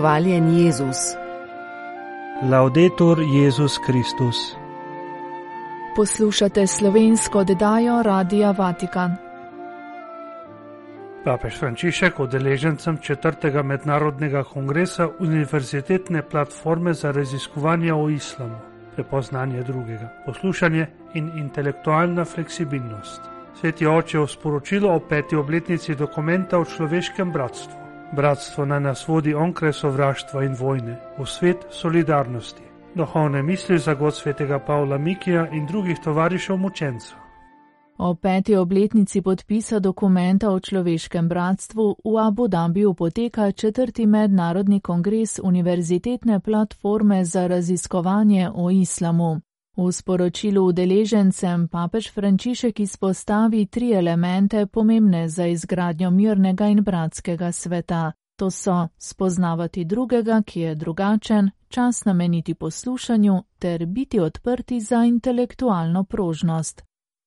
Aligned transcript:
Hvaljen 0.00 0.58
Jezus. 0.58 0.96
Laudetur 2.50 3.18
Jezus 3.20 3.78
Kristus. 3.86 4.56
Poslušate 5.96 6.66
slovensko 6.66 7.38
oddajo 7.38 8.02
Radia 8.02 8.50
Vatikan. 8.50 9.16
Papež 11.24 11.58
Frančišek 11.58 12.20
udeležencem 12.20 12.98
četrtega 12.98 13.62
mednarodnega 13.62 14.44
kongresa 14.44 15.08
Univerzitetne 15.18 16.22
platforme 16.22 16.94
za 16.94 17.10
raziskovanje 17.12 17.92
o 17.94 18.08
islamu, 18.08 18.56
prepoznanje 18.94 19.62
drugega, 19.62 20.08
poslušanje 20.26 20.86
in 21.14 21.30
intelektualna 21.36 22.24
fleksibilnost. 22.24 23.20
Sveti 23.60 23.86
oče 23.86 24.18
v 24.18 24.26
sporočilu 24.26 24.88
o 24.88 24.98
peti 25.00 25.36
obletnici 25.36 25.94
dokumenta 25.94 26.58
o 26.58 26.64
človeškem 26.64 27.32
bratstvu. 27.32 27.89
Bratstvo 28.12 28.64
naj 28.64 28.80
nas 28.80 29.08
vodi 29.08 29.34
onkraj 29.34 29.72
sovraštva 29.72 30.44
in 30.44 30.54
vojne, 30.58 30.96
v 31.18 31.26
svet 31.26 31.66
solidarnosti. 31.70 32.62
Duhovne 32.94 33.42
misli 33.42 33.78
za 33.78 33.94
god 33.94 34.14
svetega 34.14 34.58
Pavla 34.58 34.98
Mikija 34.98 35.48
in 35.52 35.66
drugih 35.66 35.98
tovarišev 36.04 36.56
mučencev. 36.56 37.16
O 37.98 38.14
peti 38.14 38.56
obletnici 38.56 39.22
podpisa 39.22 39.78
dokumenta 39.78 40.50
o 40.50 40.60
človeškem 40.60 41.28
bratstvu 41.28 41.96
v 42.04 42.18
Abu 42.26 42.48
Dhabiju 42.48 42.94
poteka 42.94 43.52
četrti 43.52 44.06
mednarodni 44.06 44.80
kongres 44.80 45.40
Univerzitetne 45.42 46.40
platforme 46.40 47.24
za 47.24 47.46
raziskovanje 47.46 48.50
o 48.54 48.70
islamu. 48.70 49.40
V 49.76 49.92
sporočilu 49.92 50.66
udeležencem 50.66 51.68
papež 51.68 52.10
Frančišek 52.10 52.80
izpostavi 52.80 53.66
tri 53.66 53.92
elemente 53.92 54.66
pomembne 54.66 55.28
za 55.28 55.46
izgradnjo 55.46 56.10
mirnega 56.10 56.66
in 56.66 56.82
bratskega 56.82 57.52
sveta. 57.52 58.12
To 58.36 58.50
so 58.50 58.88
spoznavati 58.98 59.84
drugega, 59.84 60.42
ki 60.46 60.60
je 60.60 60.74
drugačen, 60.74 61.50
čas 61.68 62.04
nameniti 62.04 62.54
poslušanju 62.54 63.42
ter 63.58 63.86
biti 63.86 64.20
odprti 64.20 64.80
za 64.80 65.04
intelektualno 65.04 66.04
prožnost. 66.04 66.82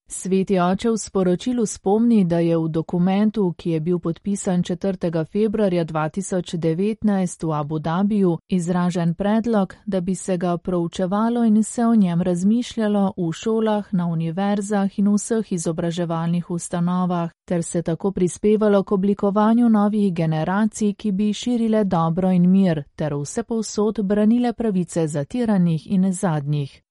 Sveti 0.08 0.59
oče 0.59 0.90
v 0.90 0.98
sporočilu 0.98 1.66
spomni, 1.66 2.23
da 2.26 2.40
je 2.40 2.58
v 2.58 2.68
dokumentu, 2.70 3.54
ki 3.58 3.70
je 3.70 3.80
bil 3.80 4.00
podpisan 4.00 4.64
4. 4.64 5.26
februarja 5.26 5.86
2019 5.86 7.48
v 7.48 7.52
Abu 7.54 7.80
Dhabiju, 7.80 8.38
izražen 8.50 9.14
predlog, 9.14 9.76
da 9.86 10.02
bi 10.02 10.16
se 10.16 10.38
ga 10.38 10.58
proučevalo 10.58 11.44
in 11.44 11.64
se 11.64 11.86
o 11.86 11.96
njem 11.96 12.22
razmišljalo 12.22 13.14
v 13.18 13.31
šolah, 13.31 13.94
na 13.94 14.08
univerzah 14.08 15.00
in 15.00 15.08
vseh 15.14 15.52
izobraževalnih 15.52 16.52
ustanovah, 16.52 17.31
ter 17.46 17.64
se 17.64 17.81
tako 17.81 18.12
prispevalo 18.12 18.84
k 18.84 18.92
oblikovanju 18.92 19.70
novih 19.70 20.14
generacij, 20.14 20.94
ki 20.94 21.12
bi 21.12 21.34
širile 21.34 21.84
dobro 21.84 22.31
in 22.31 22.52
mir, 22.52 22.84
ter 22.96 23.14
vse 23.16 23.44
povsod 23.44 24.04
branile 24.04 24.54
pravice 24.54 25.08
zatiranih 25.08 25.92
in 25.92 26.12
zadnjih. 26.12 26.84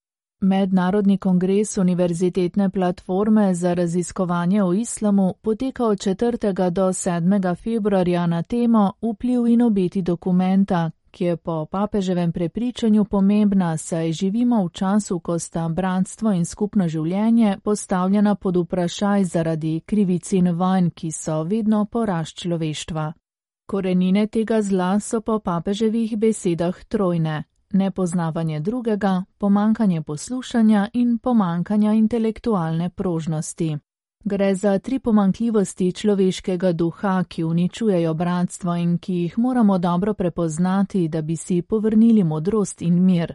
Mednarodni 0.44 1.18
kongres 1.18 1.78
Univerzitetne 1.78 2.70
platforme 2.70 3.54
za 3.54 3.74
raziskovanje 3.74 4.62
o 4.62 4.72
islamu 4.72 5.34
poteka 5.42 5.86
od 5.86 5.98
4. 5.98 6.70
do 6.70 6.86
7. 6.86 7.54
februarja 7.54 8.26
na 8.26 8.42
temo 8.42 8.92
Vpliv 9.02 9.46
in 9.46 9.62
obeti 9.62 10.02
dokumenta, 10.02 10.90
ki 11.10 11.24
je 11.24 11.36
po 11.36 11.66
papeževem 11.66 12.32
prepričanju 12.32 13.04
pomembna, 13.04 13.76
saj 13.76 14.12
živimo 14.12 14.66
v 14.66 14.70
času, 14.70 15.18
ko 15.18 15.38
sta 15.38 15.68
bratstvo 15.68 16.32
in 16.32 16.44
skupno 16.44 16.88
življenje 16.88 17.58
postavljena 17.64 18.34
pod 18.34 18.56
vprašaj 18.56 19.24
zaradi 19.24 19.80
krivic 19.86 20.32
in 20.32 20.50
vojn, 20.50 20.90
ki 20.90 21.10
so 21.10 21.42
vedno 21.42 21.84
porašč 21.84 22.42
človeštva. 22.42 23.12
Korenine 23.66 24.26
tega 24.26 24.62
zla 24.62 25.00
so 25.00 25.20
po 25.20 25.38
papeževih 25.38 26.18
besedah 26.18 26.84
trojne 26.84 27.44
nepoznavanje 27.72 28.60
drugega, 28.60 29.24
pomankanje 29.38 30.02
poslušanja 30.02 30.88
in 30.92 31.18
pomankanja 31.18 31.92
intelektualne 31.92 32.90
prožnosti. 32.90 33.78
Gre 34.24 34.54
za 34.54 34.78
tri 34.78 34.98
pomankljivosti 34.98 35.92
človeškega 35.92 36.72
duha, 36.72 37.24
ki 37.28 37.44
uničujejo 37.44 38.14
bratstvo 38.14 38.74
in 38.74 38.98
ki 38.98 39.14
jih 39.14 39.38
moramo 39.38 39.78
dobro 39.78 40.14
prepoznati, 40.14 41.08
da 41.08 41.22
bi 41.22 41.36
si 41.36 41.62
povrnili 41.62 42.24
modrost 42.24 42.82
in 42.82 43.04
mir. 43.04 43.34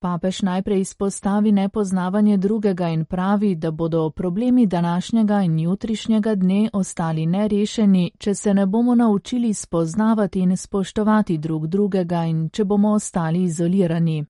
Papež 0.00 0.42
najprej 0.42 0.80
izpostavi 0.80 1.52
nepoznavanje 1.52 2.36
drugega 2.36 2.88
in 2.88 3.04
pravi, 3.04 3.54
da 3.54 3.70
bodo 3.70 4.10
problemi 4.10 4.66
današnjega 4.66 5.42
in 5.42 5.58
jutrišnjega 5.58 6.34
dne 6.34 6.70
ostali 6.72 7.26
nerešeni, 7.26 8.10
če 8.18 8.34
se 8.34 8.54
ne 8.54 8.66
bomo 8.66 8.94
naučili 8.94 9.54
spoznavati 9.54 10.40
in 10.40 10.56
spoštovati 10.56 11.38
drug 11.38 11.66
drugega 11.66 12.24
in 12.24 12.48
če 12.48 12.64
bomo 12.64 12.92
ostali 12.92 13.42
izolirani 13.42 14.24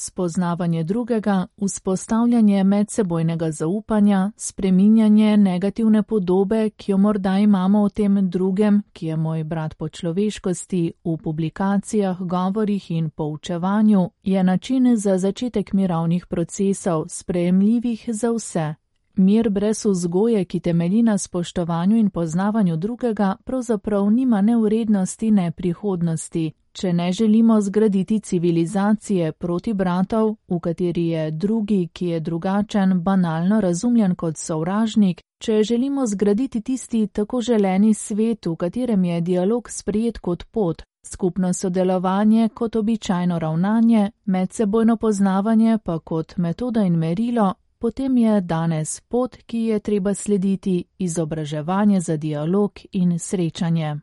spoznavanje 0.00 0.84
drugega, 0.84 1.46
vzpostavljanje 1.62 2.64
medsebojnega 2.64 3.50
zaupanja, 3.50 4.32
spreminjanje 4.36 5.36
negativne 5.36 6.02
podobe, 6.02 6.70
ki 6.70 6.90
jo 6.90 6.98
morda 6.98 7.38
imamo 7.38 7.82
o 7.82 7.88
tem 7.88 8.30
drugem, 8.30 8.82
ki 8.92 9.06
je 9.06 9.16
moj 9.16 9.44
brat 9.44 9.74
po 9.74 9.88
človeškosti, 9.88 10.92
v 11.04 11.16
publikacijah, 11.16 12.20
govorih 12.20 12.90
in 12.90 13.10
poučevanju, 13.10 14.10
je 14.22 14.44
način 14.44 14.96
za 14.96 15.18
začetek 15.18 15.72
mirovnih 15.72 16.26
procesov, 16.26 17.04
sprejemljivih 17.08 18.04
za 18.12 18.30
vse. 18.30 18.74
Mir 19.16 19.50
brez 19.50 19.84
vzgoje, 19.84 20.44
ki 20.44 20.60
temelji 20.60 21.02
na 21.02 21.18
spoštovanju 21.18 21.96
in 21.96 22.10
poznavanju 22.10 22.76
drugega, 22.76 23.36
pravzaprav 23.44 24.10
nima 24.10 24.40
ne 24.40 24.56
vrednosti, 24.56 25.30
ne 25.30 25.50
prihodnosti. 25.50 26.52
Če 26.72 26.92
ne 26.92 27.12
želimo 27.12 27.60
zgraditi 27.60 28.20
civilizacije 28.20 29.32
proti 29.32 29.72
bratov, 29.74 30.36
v 30.48 30.58
kateri 30.60 31.06
je 31.06 31.30
drugi, 31.30 31.88
ki 31.92 32.06
je 32.06 32.20
drugačen, 32.20 33.00
banalno 33.02 33.60
razumljen 33.60 34.14
kot 34.14 34.36
sovražnik, 34.36 35.20
če 35.38 35.62
želimo 35.62 36.06
zgraditi 36.06 36.60
tisti 36.60 37.06
tako 37.06 37.40
želeni 37.40 37.94
svet, 37.94 38.46
v 38.46 38.56
katerem 38.56 39.04
je 39.04 39.20
dialog 39.20 39.70
sprijet 39.70 40.18
kot 40.18 40.44
pot, 40.44 40.82
skupno 41.06 41.52
sodelovanje 41.52 42.48
kot 42.54 42.76
običajno 42.76 43.38
ravnanje, 43.38 44.10
medsebojno 44.24 44.96
poznavanje 44.96 45.78
pa 45.84 45.98
kot 45.98 46.36
metoda 46.36 46.82
in 46.82 46.96
merilo, 46.96 47.54
potem 47.78 48.16
je 48.16 48.40
danes 48.40 49.00
pot, 49.00 49.36
ki 49.36 49.58
je 49.58 49.78
treba 49.78 50.14
slediti, 50.14 50.84
izobraževanje 50.98 52.00
za 52.00 52.16
dialog 52.16 52.78
in 52.92 53.18
srečanje. 53.18 53.96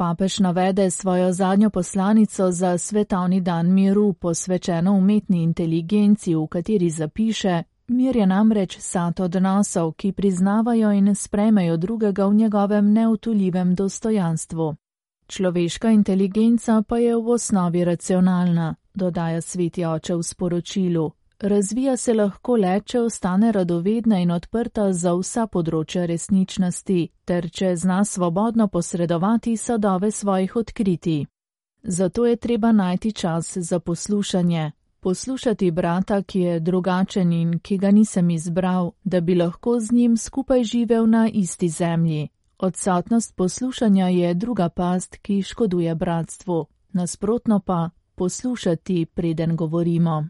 Papež 0.00 0.38
navede 0.38 0.90
svojo 0.90 1.32
zadnjo 1.32 1.70
poslanico 1.70 2.50
za 2.50 2.78
svetovni 2.78 3.40
dan 3.40 3.72
miru, 3.72 4.12
posvečeno 4.12 4.92
umetni 4.92 5.42
inteligenci, 5.42 6.34
v 6.34 6.46
kateri 6.46 6.90
zapiše: 6.90 7.62
Mir 7.88 8.16
je 8.16 8.26
namreč 8.26 8.78
sad 8.78 9.20
odnosov, 9.20 9.92
ki 9.92 10.12
priznavajo 10.12 10.92
in 10.92 11.14
sprejmejo 11.14 11.76
drugega 11.76 12.26
v 12.26 12.34
njegovem 12.34 12.92
neutuljivem 12.92 13.74
dostojanstvu. 13.74 14.76
Človeška 15.26 15.90
inteligenca 15.90 16.82
pa 16.88 16.98
je 16.98 17.16
v 17.16 17.28
osnovi 17.28 17.84
racionalna, 17.84 18.74
dodaja 18.94 19.40
sveti 19.40 19.84
oče 19.84 20.14
v 20.14 20.22
sporočilu. 20.22 21.10
Razvija 21.42 21.96
se 21.96 22.14
lahko 22.14 22.56
le, 22.56 22.80
če 22.80 23.00
ostane 23.00 23.52
radovedna 23.52 24.18
in 24.20 24.30
odprta 24.30 24.90
za 24.92 25.14
vsa 25.16 25.46
področja 25.46 26.02
resničnosti, 26.04 27.08
ter 27.24 27.46
če 27.48 27.76
zna 27.76 28.02
svobodno 28.04 28.66
posredovati 28.68 29.56
sadove 29.56 30.10
svojih 30.10 30.56
odkritij. 30.56 31.22
Zato 31.82 32.26
je 32.26 32.36
treba 32.36 32.72
najti 32.72 33.12
čas 33.12 33.56
za 33.56 33.78
poslušanje, 33.80 34.72
poslušati 35.00 35.70
brata, 35.70 36.22
ki 36.22 36.40
je 36.40 36.60
drugačen 36.60 37.32
in 37.32 37.54
ki 37.58 37.78
ga 37.78 37.90
nisem 37.90 38.30
izbral, 38.30 38.92
da 39.04 39.20
bi 39.20 39.34
lahko 39.34 39.78
z 39.80 39.92
njim 39.92 40.16
skupaj 40.16 40.64
živel 40.64 41.08
na 41.08 41.28
isti 41.28 41.68
zemlji. 41.68 42.28
Odsotnost 42.58 43.36
poslušanja 43.36 44.08
je 44.08 44.34
druga 44.34 44.68
past, 44.68 45.16
ki 45.16 45.42
škoduje 45.42 45.94
bratstvu, 45.94 46.66
nasprotno 46.92 47.60
pa 47.60 47.90
poslušati, 48.14 49.06
preden 49.06 49.56
govorimo. 49.56 50.28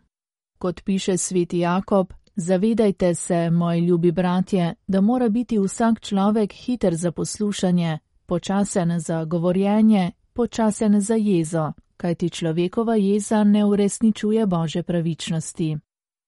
Kot 0.61 0.81
piše 0.85 1.17
sveti 1.17 1.59
Jakob, 1.59 2.13
zavedajte 2.37 3.15
se, 3.15 3.51
moji 3.51 3.81
ljubi 3.81 4.13
bratje, 4.13 4.75
da 4.87 5.01
mora 5.01 5.29
biti 5.29 5.59
vsak 5.59 6.01
človek 6.01 6.53
hiter 6.53 6.95
za 6.95 7.13
poslušanje, 7.13 7.99
počasen 8.27 8.99
za 8.99 9.25
govorjenje, 9.25 10.13
počasen 10.33 11.01
za 11.01 11.15
jezo, 11.15 11.73
kajti 11.97 12.31
človekova 12.31 12.97
jeza 12.97 13.45
ne 13.45 13.65
uresničuje 13.65 14.47
bože 14.47 14.83
pravičnosti. 14.83 15.77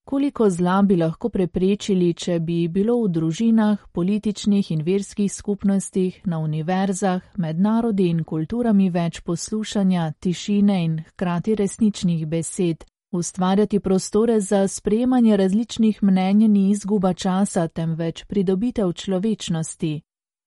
Koliko 0.05 0.51
zla 0.51 0.83
bi 0.83 0.97
lahko 0.97 1.29
preprečili, 1.29 2.15
če 2.15 2.41
bi 2.41 2.69
bilo 2.69 3.03
v 3.03 3.09
družinah, 3.09 3.79
političnih 3.93 4.71
in 4.71 4.83
verskih 4.83 5.33
skupnostih, 5.33 6.21
na 6.25 6.39
univerzah, 6.39 7.23
med 7.37 7.61
narodi 7.61 8.09
in 8.09 8.25
kulturami 8.25 8.91
več 8.91 9.21
poslušanja, 9.21 10.13
tišine 10.21 10.85
in 10.85 10.99
hkrati 11.09 11.55
resničnih 11.55 12.27
besed, 12.27 12.85
Ustvarjati 13.13 13.81
prostore 13.81 14.41
za 14.41 14.69
sprejemanje 14.69 15.37
različnih 15.37 16.03
mnenj 16.03 16.49
ni 16.49 16.71
izguba 16.71 17.15
časa, 17.15 17.69
temveč 17.69 18.25
pridobitev 18.25 18.93
človečnosti. 18.93 20.01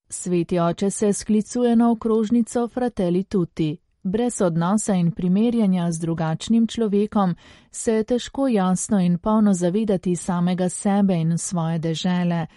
Sveti 0.10 0.60
oče 0.60 0.90
se 0.90 1.14
sklicuje 1.14 1.76
na 1.76 1.92
okrožnico 1.92 2.68
Fratelli 2.68 3.24
Tutti. 3.24 3.78
brez 4.04 4.42
odnosa 4.42 4.94
in 4.94 5.12
primerjanja 5.12 5.92
z 5.92 6.00
drugačnim 6.00 6.68
človekom, 6.68 7.36
se 7.72 7.94
je 7.94 8.04
težko 8.04 8.48
jasno 8.48 9.00
in 9.00 9.18
polno 9.18 9.54
zavedati 9.54 10.16
samega 10.16 10.70
sebe 10.70 11.16
in 11.16 11.38
svoje 11.38 11.80
dežele, 11.80 12.48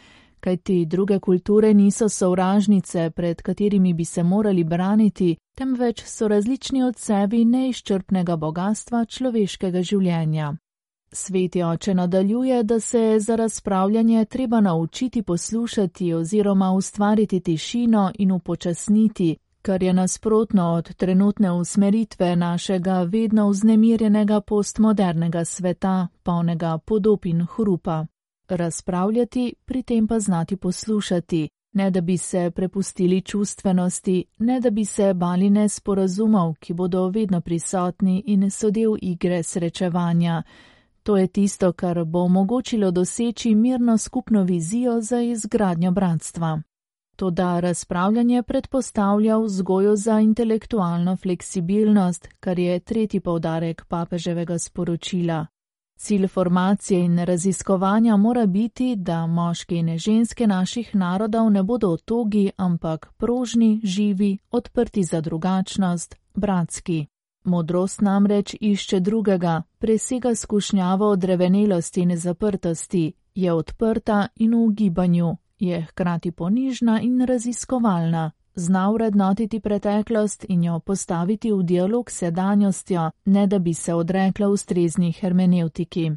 kajti 0.41 0.87
druge 0.87 1.19
kulture 1.19 1.75
niso 1.75 2.09
sovražnice, 2.09 3.11
pred 3.11 3.43
katerimi 3.43 3.95
bi 3.95 4.05
se 4.05 4.23
morali 4.23 4.65
braniti, 4.65 5.37
temveč 5.55 6.03
so 6.05 6.29
različni 6.29 6.83
od 6.83 6.97
sebi 6.97 7.45
neizčrpnega 7.45 8.37
bogatstva 8.37 9.05
človeškega 9.05 9.83
življenja. 9.83 10.57
Sveti 11.13 11.63
oče 11.63 11.95
nadaljuje, 11.95 12.63
da 12.63 12.81
se 12.81 13.01
je 13.01 13.21
za 13.21 13.37
razpravljanje 13.37 14.25
treba 14.25 14.61
naučiti 14.61 15.23
poslušati 15.23 16.13
oziroma 16.13 16.71
ustvariti 16.73 17.41
tišino 17.41 18.13
in 18.19 18.33
upočasniti, 18.33 19.37
kar 19.63 19.83
je 19.83 19.93
nasprotno 19.93 20.73
od 20.73 20.95
trenutne 20.95 21.53
usmeritve 21.53 22.37
našega 22.37 23.03
vedno 23.03 23.49
vznemirjenega 23.49 24.41
postmodernega 24.41 25.45
sveta, 25.45 26.09
polnega 26.23 26.79
podob 26.79 27.27
in 27.27 27.47
hrupa. 27.47 28.07
Razpravljati, 28.49 29.55
pri 29.65 29.83
tem 29.83 30.07
pa 30.07 30.19
znati 30.21 30.57
poslušati, 30.57 31.49
ne 31.73 31.91
da 31.91 32.01
bi 32.01 32.17
se 32.17 32.51
prepustili 32.55 33.21
čustvenosti, 33.21 34.25
ne 34.39 34.61
da 34.61 34.71
bi 34.71 34.85
se 34.85 35.15
bali 35.15 35.51
nesporazumov, 35.51 36.55
ki 36.61 36.73
bodo 36.73 37.09
vedno 37.09 37.41
prisotni 37.41 38.23
in 38.27 38.51
so 38.51 38.71
del 38.71 38.97
igre 39.03 39.43
srečevanja. 39.43 40.43
To 41.03 41.17
je 41.17 41.27
tisto, 41.27 41.73
kar 41.73 42.05
bo 42.05 42.19
omogočilo 42.19 42.91
doseči 42.91 43.55
mirno 43.55 43.99
skupno 43.99 44.43
vizijo 44.43 45.01
za 45.01 45.21
izgradnjo 45.21 45.91
bratstva. 45.91 46.63
Toda 47.17 47.61
razpravljanje 47.61 48.43
predpostavlja 48.43 49.39
vzgojo 49.39 49.97
za 49.97 50.21
intelektualno 50.21 51.17
fleksibilnost, 51.17 52.29
kar 52.41 52.59
je 52.59 52.81
tretji 52.81 53.21
povdarek 53.21 53.85
papeževega 53.85 54.59
sporočila. 54.59 55.47
Cilj 55.99 56.29
formacije 56.29 57.05
in 57.05 57.19
raziskovanja 57.19 58.17
mora 58.17 58.47
biti, 58.47 58.97
da 58.97 59.27
moški 59.27 59.77
in 59.77 59.99
ženske 59.99 60.47
naših 60.47 60.95
narodov 60.95 61.51
ne 61.51 61.63
bodo 61.63 61.91
otogi, 61.91 62.51
ampak 62.57 63.13
prožni, 63.17 63.81
živi, 63.85 64.39
odprti 64.51 65.05
za 65.05 65.21
drugačnost, 65.21 66.15
bratski. 66.35 67.07
Modrost 67.45 68.01
namreč 68.01 68.55
išče 68.61 69.01
drugega, 69.01 69.63
presega 69.79 70.35
skušnjavo 70.35 71.11
odrevenelosti 71.11 72.01
in 72.01 72.17
zaprtosti, 72.17 73.13
je 73.35 73.53
odprta 73.53 74.29
in 74.37 74.55
v 74.55 74.73
gibanju, 74.73 75.37
je 75.59 75.83
hkrati 75.83 76.31
ponižna 76.31 77.01
in 77.01 77.21
raziskovalna, 77.27 78.31
zna 78.59 78.91
vrednotiti 78.91 79.61
preteklost 79.61 80.45
in 80.49 80.65
jo 80.65 80.79
postaviti 80.79 81.53
v 81.53 81.63
dialog 81.63 82.11
s 82.11 82.19
sedanjostjo, 82.19 83.11
ne 83.25 83.47
da 83.47 83.59
bi 83.59 83.75
se 83.75 83.95
odrekla 83.95 84.49
ustrezni 84.49 85.13
hermeneutiki. 85.13 86.13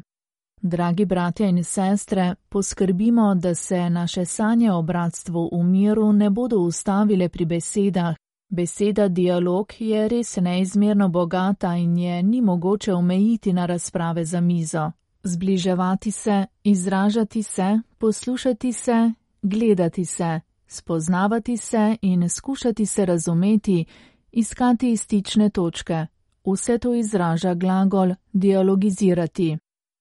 Dragi 0.62 1.04
bratje 1.04 1.48
in 1.48 1.64
sestre, 1.64 2.34
poskrbimo, 2.48 3.34
da 3.34 3.54
se 3.54 3.90
naše 3.90 4.24
sanje 4.24 4.72
o 4.72 4.82
bratstvu 4.82 5.50
v 5.52 5.62
miru 5.64 6.12
ne 6.12 6.30
bodo 6.30 6.58
ustavile 6.58 7.28
pri 7.28 7.44
besedah. 7.44 8.16
Beseda 8.48 9.08
dialog 9.08 9.72
je 9.78 10.08
res 10.08 10.36
neizmerno 10.36 11.08
bogata 11.08 11.74
in 11.76 11.98
je 11.98 12.22
ni 12.22 12.40
mogoče 12.40 12.94
omejiti 12.94 13.52
na 13.52 13.66
razprave 13.66 14.24
za 14.24 14.40
mizo. 14.40 14.92
Zbliževati 15.22 16.10
se, 16.10 16.46
izražati 16.64 17.42
se, 17.42 17.80
poslušati 17.98 18.72
se 18.72 19.12
gledati 19.42 20.04
se, 20.04 20.40
spoznavati 20.72 21.56
se 21.56 21.96
in 22.02 22.28
skušati 22.28 22.86
se 22.86 23.06
razumeti, 23.06 23.84
iskati 24.32 24.96
stične 24.96 25.50
točke. 25.50 26.06
Vse 26.44 26.78
to 26.78 26.94
izraža 26.94 27.54
glagol 27.54 28.14
dialogizirati. 28.32 29.58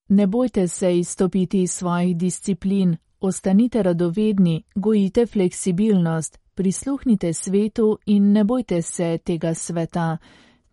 Ne 0.09 0.27
bojte 0.27 0.67
se 0.67 0.97
izstopiti 0.99 1.61
iz 1.61 1.71
svojih 1.71 2.17
disciplin, 2.17 2.97
ostanite 3.19 3.83
radovedni, 3.83 4.63
gojite 4.75 5.25
fleksibilnost, 5.25 6.39
prisluhnite 6.55 7.33
svetu 7.33 7.99
in 8.05 8.31
ne 8.31 8.43
bojte 8.43 8.81
se 8.81 9.17
tega 9.17 9.53
sveta. 9.53 10.17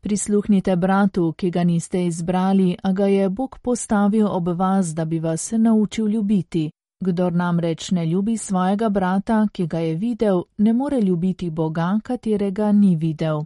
Prisluhnite 0.01 0.77
bratu, 0.77 1.33
ki 1.33 1.51
ga 1.51 1.65
niste 1.65 2.07
izbrali, 2.07 2.77
a 2.83 2.93
ga 2.93 3.07
je 3.07 3.29
Bog 3.29 3.59
postavil 3.63 4.27
ob 4.31 4.49
vas, 4.49 4.95
da 4.95 5.05
bi 5.05 5.19
vas 5.19 5.53
naučil 5.53 6.09
ljubiti. 6.09 6.71
Kdor 7.01 7.33
namreč 7.33 7.91
ne 7.91 8.07
ljubi 8.07 8.37
svojega 8.37 8.89
brata, 8.89 9.47
ki 9.53 9.67
ga 9.67 9.79
je 9.79 9.95
videl, 9.95 10.43
ne 10.57 10.73
more 10.73 11.01
ljubiti 11.01 11.51
Boga, 11.51 12.01
katerega 12.05 12.73
ni 12.73 12.97
videl. 12.97 13.45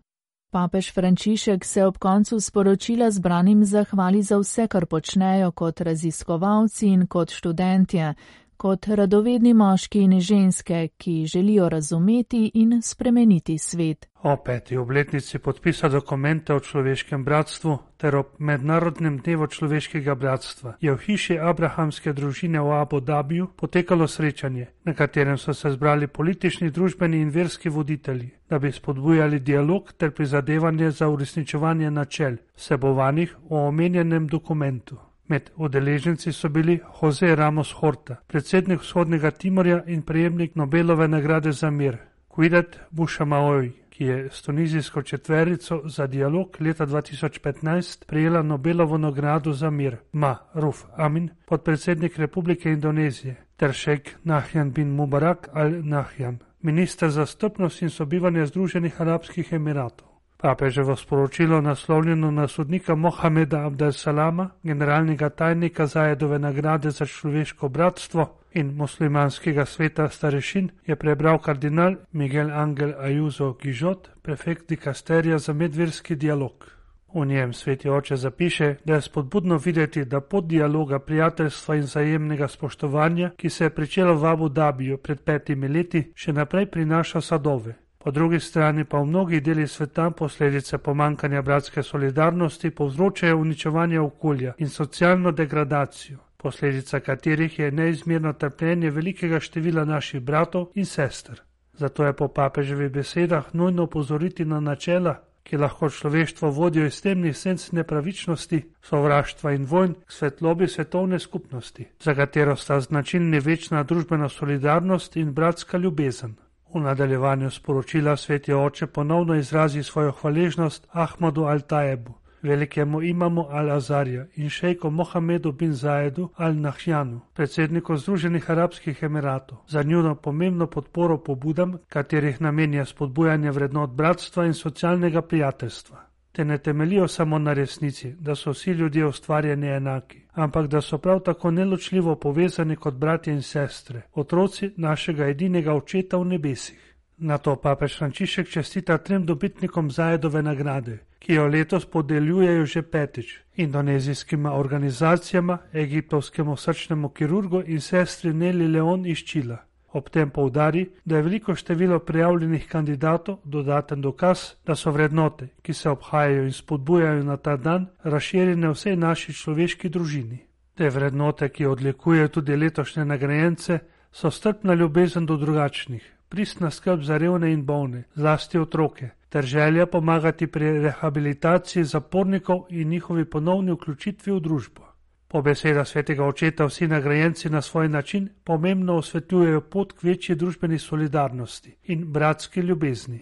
Papež 0.51 0.93
Frančišek 0.93 1.65
se 1.65 1.85
ob 1.85 1.99
koncu 1.99 2.41
sporočila 2.41 3.11
zbranim 3.11 3.65
zahvali 3.65 4.23
za 4.23 4.39
vse, 4.39 4.67
kar 4.67 4.87
počnejo 4.87 5.51
kot 5.51 5.81
raziskovalci 5.81 6.87
in 6.87 7.07
kot 7.07 7.31
študentje, 7.31 8.15
kot 8.63 8.87
radovedni 8.87 9.55
moški 9.59 10.05
in 10.07 10.21
ženske, 10.21 10.89
ki 10.99 11.27
želijo 11.27 11.69
razumeti 11.69 12.51
in 12.55 12.83
spremeniti 12.83 13.59
svet. 13.59 14.07
O 14.23 14.37
peti 14.45 14.77
obletnici 14.77 15.39
podpisa 15.39 15.89
dokumenta 15.89 16.55
o 16.55 16.61
človeškem 16.61 17.25
bratstvu 17.25 17.79
ter 17.97 18.17
ob 18.17 18.27
mednarodnem 18.39 19.19
dnevu 19.19 19.47
človeškega 19.47 20.15
bratstva 20.15 20.77
je 20.81 20.95
v 20.95 21.03
hiši 21.07 21.41
abrahamske 21.43 22.13
družine 22.13 22.63
v 22.63 22.79
Abu 22.79 23.01
Dhabiju 23.01 23.51
potekalo 23.57 24.07
srečanje, 24.07 24.67
na 24.85 24.95
katerem 24.95 25.39
so 25.39 25.55
se 25.55 25.71
zbrali 25.71 26.07
politični, 26.07 26.71
družbeni 26.71 27.19
in 27.19 27.31
verski 27.35 27.69
voditelji, 27.69 28.31
da 28.51 28.59
bi 28.59 28.73
spodbujali 28.73 29.41
dialog 29.41 29.93
ter 29.93 30.11
prizadevanje 30.11 30.91
za 30.91 31.09
uresničevanje 31.09 31.91
načel, 31.91 32.37
vsebovanih 32.55 33.37
v 33.51 33.67
omenjenem 33.67 34.27
dokumentu. 34.27 35.12
Med 35.29 35.51
udeleženci 35.57 36.33
so 36.33 36.49
bili 36.49 36.81
Jose 37.01 37.37
Ramos 37.37 37.73
Horta, 37.73 38.17
predsednik 38.27 38.81
vzhodnega 38.81 39.31
Timorja 39.31 39.83
in 39.87 40.03
prejemnik 40.03 40.55
Nobelove 40.55 41.09
nagrade 41.09 41.53
za 41.53 41.71
mir, 41.71 41.97
Kvidat 42.35 42.79
Bushamaoj, 42.91 43.71
ki 43.91 44.05
je 44.05 44.29
s 44.33 44.43
tunizijsko 44.43 45.03
četverico 45.03 45.83
za 45.85 46.07
dialog 46.07 46.57
leta 46.61 46.87
2015 46.87 48.05
prejela 48.07 48.43
Nobelovo 48.43 48.99
nagrado 48.99 49.53
za 49.53 49.71
mir, 49.71 49.97
Ma 50.13 50.37
Ruf 50.55 50.85
Amin, 50.97 51.31
podpredsednik 51.47 52.19
Republike 52.19 52.73
Indonezije, 52.73 53.37
ter 53.57 53.73
šejk 53.73 54.11
Nahjan 54.25 54.73
bin 54.73 54.89
Mubarak 54.89 55.49
al-Nahjan, 55.53 56.39
minister 56.61 57.11
za 57.11 57.27
strpnost 57.27 57.83
in 57.83 57.91
sobivanje 57.91 58.47
Združenih 58.47 59.01
arabskih 59.01 59.53
emiratov. 59.53 60.12
Papeževo 60.43 60.97
sporočilo 60.97 61.61
naslovljeno 61.61 62.31
na 62.31 62.49
sodnika 62.49 62.95
Mohameda 62.95 63.67
Abdel 63.67 63.93
Salama, 63.93 64.51
generalnega 64.63 65.29
tajnika 65.29 65.87
Zajedove 65.87 66.39
nagrade 66.39 66.91
za 66.91 67.07
človeško 67.07 67.69
bratstvo 67.69 68.39
in 68.53 68.75
muslimanskega 68.77 69.65
sveta 69.65 70.09
starešin, 70.09 70.71
je 70.87 70.97
prebral 70.97 71.39
kardinal 71.39 71.95
Miguel 72.13 72.51
Angel 72.51 72.93
Ayuso 72.99 73.55
Gijot, 73.63 74.09
prefekt 74.23 74.69
dikasterija 74.69 75.39
za 75.39 75.53
medverski 75.53 76.17
dialog. 76.17 76.67
V 77.15 77.27
njem 77.27 77.53
sveti 77.53 77.89
oče 77.89 78.17
zapiše, 78.17 78.75
da 78.85 78.95
je 78.95 79.01
spodbudno 79.01 79.57
videti, 79.57 80.05
da 80.05 80.21
pod 80.21 80.45
dialoga 80.45 80.99
prijateljstva 80.99 81.77
in 81.77 81.83
zajemnega 81.83 82.49
spoštovanja, 82.49 83.31
ki 83.37 83.51
se 83.51 83.65
je 83.65 83.71
pričelo 83.71 84.15
v 84.15 84.27
Abu 84.27 84.49
Dhabiju 84.49 84.99
pred 84.99 85.21
petimi 85.21 85.69
leti, 85.69 86.13
še 86.15 86.33
naprej 86.33 86.67
prinaša 86.67 87.21
sadove. 87.21 87.82
Po 88.05 88.11
drugi 88.11 88.41
strani 88.41 88.85
pa 88.85 88.99
v 88.99 89.07
mnogih 89.07 89.43
delih 89.43 89.71
sveta 89.71 90.11
posledice 90.11 90.79
pomankanja 90.79 91.43
bratske 91.43 91.83
solidarnosti 91.83 92.71
povzročajo 92.71 93.37
uničevanje 93.37 94.01
okolja 94.01 94.55
in 94.59 94.69
socialno 94.69 95.33
degradacijo, 95.33 96.19
posledica 96.37 97.01
katerih 97.01 97.59
je 97.59 97.71
neizmerno 97.71 98.33
trpljenje 98.33 98.91
velikega 98.91 99.41
števila 99.41 99.85
naših 99.85 100.21
bratov 100.21 100.67
in 100.75 100.87
sester. 100.87 101.43
Zato 101.73 102.05
je 102.05 102.13
po 102.13 102.29
papeževih 102.29 102.91
besedah 102.91 103.55
nujno 103.55 103.83
opozoriti 103.83 104.45
na 104.45 104.61
načela, 104.61 105.21
ki 105.43 105.57
lahko 105.57 105.91
človeštvo 105.91 106.51
vodijo 106.51 106.87
iz 106.87 107.03
temnih 107.03 107.37
senc 107.37 107.73
nepravičnosti, 107.73 108.63
sovraštva 108.83 109.53
in 109.53 109.65
vojn 109.65 109.95
k 110.07 110.13
svetlobi 110.13 110.69
svetovne 110.69 111.19
skupnosti, 111.19 111.89
za 112.01 112.15
katero 112.15 112.57
sta 112.57 112.81
značilni 112.81 113.41
večna 113.41 113.83
družbena 113.83 114.29
solidarnost 114.29 115.17
in 115.17 115.33
bratska 115.33 115.79
ljubezen. 115.79 116.35
V 116.75 116.81
nadaljevanju 116.81 117.51
sporočila 117.51 118.17
sveti 118.17 118.53
oče 118.53 118.87
ponovno 118.87 119.35
izrazi 119.35 119.83
svojo 119.83 120.13
hvaležnost 120.13 120.87
Ahmadu 120.93 121.43
al-Tajebu, 121.43 122.13
velikemu 122.43 123.03
imamu 123.03 123.47
al-Azarja 123.51 124.27
in 124.37 124.51
šejku 124.51 124.91
Mohamedu 124.91 125.53
bin 125.53 125.73
Zajedu 125.73 126.29
al-Nahjanu, 126.37 127.21
predsedniku 127.35 127.97
Združenih 127.97 128.51
arabskih 128.51 129.03
emiratov, 129.03 129.59
za 129.69 129.83
njuno 129.83 130.15
pomembno 130.15 130.67
podporo 130.67 131.19
pobudam, 131.19 131.77
katerih 131.89 132.41
namen 132.41 132.75
je 132.75 132.87
spodbujanje 132.87 133.51
vrednot 133.51 133.91
bratstva 133.91 134.47
in 134.47 134.55
socialnega 134.55 135.23
prijateljstva 135.23 136.12
te 136.33 136.45
ne 136.45 136.59
temelijo 136.59 137.09
samo 137.09 137.39
na 137.39 137.53
resnici, 137.53 138.13
da 138.13 138.35
so 138.35 138.51
vsi 138.51 138.71
ljudje 138.71 139.07
ustvarjeni 139.07 139.69
enaki, 139.69 140.21
ampak 140.33 140.67
da 140.67 140.81
so 140.81 140.99
prav 140.99 141.21
tako 141.21 141.51
neločljivo 141.51 142.17
povezani 142.17 142.77
kot 142.77 142.95
bratje 142.95 143.35
in 143.35 143.43
sestre, 143.43 144.03
otroci 144.13 144.71
našega 144.77 145.27
edinega 145.27 145.75
očeta 145.75 146.17
v 146.17 146.25
nebesih. 146.25 146.95
Na 147.17 147.39
to 147.39 147.57
papež 147.57 147.99
Frančišek 147.99 148.49
čestita 148.49 148.99
trem 148.99 149.27
dobitnikom 149.27 149.91
Zajedove 149.91 150.43
nagrade, 150.43 150.99
ki 151.19 151.35
jo 151.35 151.47
letos 151.47 151.85
podeljujejo 151.87 152.67
že 152.67 152.83
petič 152.83 153.39
indonezijskima 153.57 154.53
organizacijama, 154.53 155.59
egiptovskemu 155.73 156.57
srčnemu 156.57 157.09
kirurgu 157.09 157.63
in 157.67 157.81
sestri 157.81 158.33
Neli 158.33 158.69
Leon 158.69 159.07
iz 159.07 159.19
Čila. 159.19 159.72
Ob 159.93 160.09
tem 160.11 160.31
poudari, 160.31 160.87
da 161.05 161.17
je 161.17 161.23
veliko 161.23 161.55
število 161.55 161.99
prijavljenih 161.99 162.69
kandidatov 162.69 163.39
dodaten 163.45 164.01
dokaz, 164.01 164.55
da 164.67 164.75
so 164.75 164.91
vrednote, 164.91 165.49
ki 165.63 165.75
se 165.75 165.91
obhajajo 165.91 166.45
in 166.45 166.53
spodbujajo 166.53 167.25
na 167.25 167.37
ta 167.37 167.57
dan, 167.57 167.87
razširjene 168.03 168.69
v 168.69 168.73
vsej 168.73 168.97
naši 168.97 169.33
človeški 169.33 169.89
družini. 169.89 170.39
Te 170.75 170.89
vrednote, 170.89 171.49
ki 171.49 171.67
odlikujejo 171.67 172.29
tudi 172.29 172.57
letošnje 172.57 173.05
nagrajence, 173.05 173.79
so 174.13 174.31
strpna 174.31 174.75
ljubezen 174.75 175.27
do 175.27 175.37
drugačnih, 175.37 176.13
pristna 176.29 176.71
skrb 176.71 177.03
za 177.03 177.19
revne 177.19 177.53
in 177.53 177.65
bolne, 177.65 178.05
zlasti 178.15 178.59
otroke, 178.59 179.11
ter 179.29 179.45
želja 179.45 179.87
pomagati 179.87 180.47
pri 180.47 180.79
rehabilitaciji 180.79 181.85
zapornikov 181.85 182.65
in 182.71 182.89
njihovi 182.89 183.25
ponovni 183.25 183.73
vključitvi 183.73 184.33
v 184.33 184.41
družbo. 184.41 184.92
Po 185.33 185.41
besedah 185.43 185.89
svetega 185.89 186.27
očeta 186.29 186.67
vsi 186.69 186.87
nagrajenci 186.89 187.51
na 187.51 187.63
svoj 187.63 187.89
način 187.89 188.29
pomembno 188.45 188.97
osvetljujejo 188.97 189.61
pot 189.61 189.93
k 189.93 190.03
večji 190.03 190.35
družbeni 190.37 190.79
solidarnosti 190.79 191.77
in 191.85 192.05
bratski 192.13 192.61
ljubezni. 192.61 193.21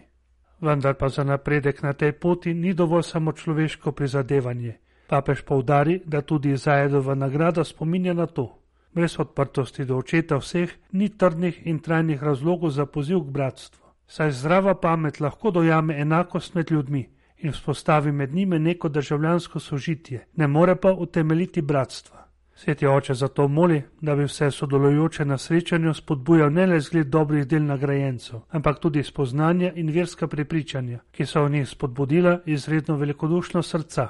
Vendar 0.60 0.94
pa 0.94 1.08
za 1.08 1.24
napredek 1.24 1.82
na 1.82 1.92
tej 1.92 2.12
poti 2.12 2.54
ni 2.54 2.74
dovolj 2.74 3.02
samo 3.02 3.32
človeško 3.32 3.92
prizadevanje. 3.92 4.74
Papež 5.06 5.42
povdari, 5.42 6.00
da 6.04 6.20
tudi 6.20 6.56
Zajedova 6.56 7.14
nagrada 7.14 7.64
spominja 7.64 8.14
na 8.14 8.26
to. 8.26 8.58
Brez 8.92 9.14
odprtosti 9.18 9.84
do 9.84 9.96
očeta 9.96 10.36
vseh 10.36 10.70
ni 10.92 11.08
trdnih 11.08 11.66
in 11.66 11.78
trajnih 11.78 12.22
razlogov 12.22 12.70
za 12.70 12.86
poziv 12.86 13.20
k 13.20 13.30
bratstvu. 13.30 13.86
Saj 14.06 14.30
zdrava 14.30 14.74
pamet 14.74 15.20
lahko 15.20 15.50
dojame 15.50 16.00
enakost 16.00 16.54
med 16.54 16.70
ljudmi, 16.70 17.08
in 17.42 17.52
vzpostavi 17.52 18.12
med 18.12 18.34
njimi 18.34 18.58
neko 18.58 18.88
državljansko 18.88 19.60
sožitje, 19.60 20.26
ne 20.36 20.46
more 20.46 20.76
pa 20.76 20.92
utemeljiti 20.92 21.62
bratstva. 21.62 22.20
Sveti 22.54 22.86
oče 22.86 23.14
zato 23.14 23.48
moli, 23.48 23.82
da 24.00 24.14
bi 24.16 24.24
vse 24.24 24.50
sodelujoče 24.50 25.24
na 25.24 25.38
srečanju 25.38 25.94
spodbujal 25.94 26.52
ne 26.52 26.66
le 26.66 26.80
zgled 26.80 27.06
dobrih 27.06 27.46
del 27.46 27.64
nagrajencev, 27.64 28.40
ampak 28.50 28.78
tudi 28.78 29.02
spoznanja 29.02 29.72
in 29.74 29.88
verska 29.90 30.28
prepričanja, 30.28 30.98
ki 31.10 31.26
so 31.26 31.44
v 31.44 31.50
njih 31.50 31.68
spodbudila 31.68 32.38
izredno 32.46 32.96
velikodušno 32.96 33.62
srca. 33.62 34.08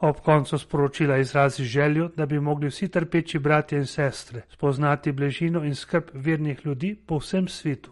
Ob 0.00 0.16
koncu 0.16 0.58
sporočila 0.58 1.18
izrazi 1.18 1.64
željo, 1.64 2.10
da 2.16 2.26
bi 2.26 2.40
mogli 2.40 2.68
vsi 2.68 2.88
trpeči 2.88 3.38
bratje 3.38 3.78
in 3.78 3.86
sestre 3.86 4.42
spoznati 4.50 5.12
bližino 5.12 5.64
in 5.64 5.74
skrb 5.74 6.10
vernih 6.14 6.66
ljudi 6.66 6.96
po 7.06 7.18
vsem 7.18 7.48
svetu. 7.48 7.91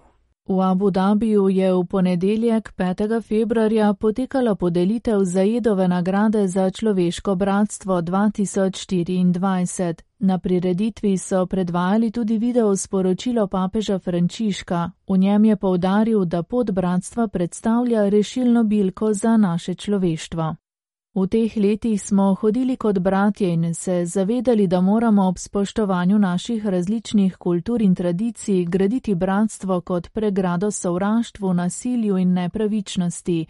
V 0.51 0.61
Abu 0.61 0.91
Dhabiju 0.91 1.49
je 1.49 1.75
v 1.75 1.85
ponedeljek 1.85 2.73
5. 2.77 3.23
februarja 3.23 3.95
potekala 3.95 4.55
podelitev 4.55 5.25
Zajedove 5.25 5.89
nagrade 5.89 6.49
za 6.49 6.71
človeško 6.71 7.35
bratstvo 7.35 8.03
2024. 8.03 9.95
Na 10.19 10.39
prireditvi 10.39 11.19
so 11.19 11.47
predvajali 11.47 12.11
tudi 12.11 12.39
video 12.39 12.77
sporočilo 12.77 13.47
papeža 13.47 13.99
Frančiška. 13.99 14.91
V 15.09 15.19
njem 15.19 15.45
je 15.45 15.57
povdaril, 15.57 16.25
da 16.25 16.43
pot 16.43 16.71
bratstva 16.71 17.29
predstavlja 17.29 18.09
rešilno 18.09 18.65
bilko 18.65 19.15
za 19.15 19.37
naše 19.37 19.75
človeštvo. 19.75 20.55
V 21.15 21.27
teh 21.27 21.57
letih 21.57 22.03
smo 22.03 22.35
hodili 22.35 22.77
kot 22.77 22.99
bratje 22.99 23.53
in 23.53 23.75
se 23.75 24.05
zavedali, 24.07 24.67
da 24.67 24.81
moramo 24.81 25.29
ob 25.29 25.39
spoštovanju 25.39 26.19
naših 26.19 26.67
različnih 26.67 27.37
kultur 27.37 27.83
in 27.83 27.95
tradicij 27.95 28.65
graditi 28.65 29.15
bratstvo 29.15 29.81
kot 29.81 30.13
pregrado 30.13 30.71
sovraštvu, 30.71 31.55
nasilju 31.55 32.19
in 32.19 32.33
nepravičnosti. 32.33 33.47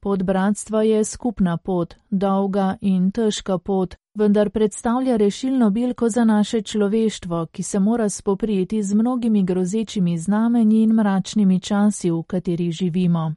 Pot 0.00 0.22
bratstva 0.22 0.82
je 0.82 1.04
skupna 1.04 1.56
pot, 1.56 1.94
dolga 2.10 2.76
in 2.80 3.10
težka 3.10 3.58
pot, 3.58 3.94
vendar 4.14 4.50
predstavlja 4.50 5.16
rešilno 5.16 5.70
bilko 5.70 6.08
za 6.08 6.24
naše 6.24 6.62
človeštvo, 6.62 7.46
ki 7.46 7.62
se 7.62 7.78
mora 7.78 8.08
spoprijeti 8.08 8.82
z 8.82 8.94
mnogimi 8.94 9.44
grozečimi 9.44 10.18
znamenji 10.18 10.82
in 10.82 10.92
mračnimi 10.92 11.60
časi, 11.60 12.10
v 12.10 12.22
katerih 12.22 12.72
živimo. 12.72 13.34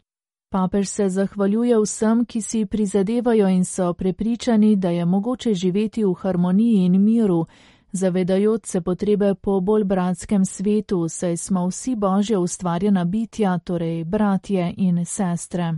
Papež 0.56 0.90
se 0.90 1.10
zahvaljuje 1.10 1.80
vsem, 1.80 2.26
ki 2.26 2.42
si 2.42 2.66
prizadevajo 2.66 3.48
in 3.48 3.66
so 3.66 3.94
prepričani, 3.94 4.76
da 4.76 4.90
je 4.90 5.06
mogoče 5.06 5.54
živeti 5.54 6.06
v 6.06 6.14
harmoniji 6.14 6.86
in 6.86 7.04
miru, 7.04 7.46
zavedajoč 7.92 8.66
se 8.66 8.82
potrebe 8.82 9.34
po 9.36 9.60
bolj 9.60 9.84
bratskem 9.84 10.46
svetu, 10.46 11.10
saj 11.10 11.38
smo 11.38 11.68
vsi 11.68 11.96
božje 11.96 12.38
ustvarjena 12.38 13.04
bitja, 13.06 13.58
torej 13.58 14.04
bratje 14.04 14.74
in 14.78 15.06
sestre. 15.06 15.74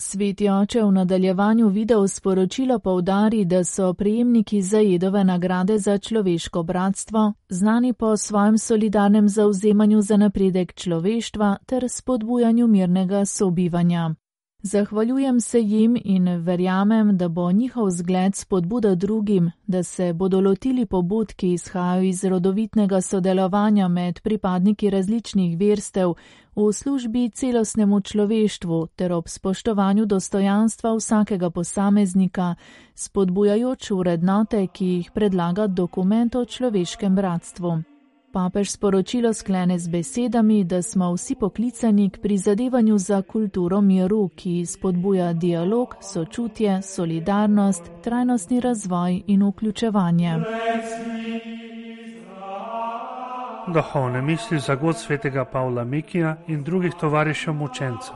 Sveti 0.00 0.48
oče 0.48 0.82
v 0.82 0.92
nadaljevanju 0.92 1.68
video 1.68 2.08
sporočilo 2.08 2.78
povdari, 2.78 3.44
da 3.44 3.64
so 3.64 3.94
prejemniki 3.94 4.62
zajedove 4.62 5.24
nagrade 5.24 5.78
za 5.78 5.98
človeško 5.98 6.62
bratstvo 6.62 7.32
znani 7.48 7.92
po 7.92 8.16
svojem 8.16 8.58
solidarnem 8.58 9.28
zauzemanju 9.28 10.02
za 10.02 10.16
napredek 10.16 10.74
človeštva 10.74 11.56
ter 11.66 11.88
spodbujanju 11.88 12.66
mirnega 12.66 13.24
sobivanja. 13.24 14.14
Zahvaljujem 14.62 15.40
se 15.40 15.60
jim 15.60 15.96
in 16.04 16.28
verjamem, 16.42 17.16
da 17.16 17.28
bo 17.28 17.52
njihov 17.52 17.90
zgled 17.90 18.34
spodbuda 18.34 18.94
drugim, 18.94 19.50
da 19.66 19.82
se 19.82 20.12
bodo 20.12 20.40
lotili 20.40 20.86
pobud, 20.86 21.32
ki 21.32 21.52
izhajajo 21.52 22.02
iz 22.02 22.24
rodovitnega 22.24 23.00
sodelovanja 23.00 23.88
med 23.88 24.20
pripadniki 24.20 24.90
različnih 24.90 25.58
verstev 25.58 26.14
v 26.56 26.72
službi 26.72 27.30
celostnemu 27.30 28.00
človeštvu 28.00 28.86
ter 28.96 29.12
ob 29.12 29.28
spoštovanju 29.28 30.06
dostojanstva 30.06 30.94
vsakega 30.94 31.50
posameznika, 31.50 32.54
spodbujajoč 32.94 33.90
vrednote, 33.90 34.66
ki 34.66 34.86
jih 34.86 35.10
predlaga 35.14 35.66
dokument 35.66 36.34
o 36.34 36.44
človeškem 36.44 37.14
bratstvu. 37.14 37.97
Papež 38.32 38.70
sporočilo 38.70 39.32
sklene 39.34 39.78
z 39.78 39.88
besedami, 39.88 40.64
da 40.64 40.82
smo 40.82 41.12
vsi 41.12 41.34
poklicani 41.34 42.10
k 42.10 42.20
prizadevanju 42.20 42.98
za 42.98 43.22
kulturo 43.22 43.80
miru, 43.80 44.28
ki 44.28 44.66
spodbuja 44.66 45.32
dialog, 45.32 45.96
sočutje, 46.00 46.82
solidarnost, 46.82 47.90
trajnostni 48.04 48.60
razvoj 48.60 49.22
in 49.26 49.48
vključevanje. 49.48 50.34
Duhovne 53.74 54.22
misli 54.22 54.58
za 54.58 54.74
god 54.74 54.96
svetega 54.96 55.44
Pavla 55.44 55.84
Mikija 55.84 56.36
in 56.48 56.64
drugih 56.64 56.94
tovarišev 57.00 57.54
mučencev. 57.54 58.14